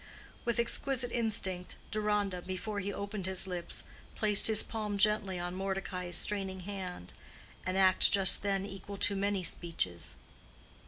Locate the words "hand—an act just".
6.61-8.41